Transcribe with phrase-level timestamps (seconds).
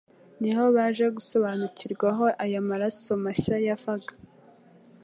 [0.41, 4.13] niho baje gusobanukirwa aho ayo maraso mashya yavaga.